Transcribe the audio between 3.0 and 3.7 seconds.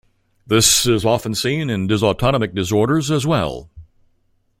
as well.